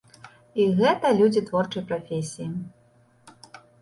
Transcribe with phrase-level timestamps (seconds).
[0.61, 2.49] І гэта людзі творчай прафесіі!